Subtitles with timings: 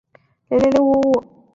[0.03, 1.41] 店址位于中山六路。